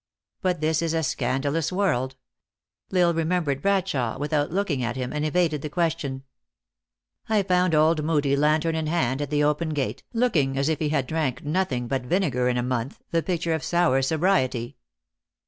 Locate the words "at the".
9.21-9.43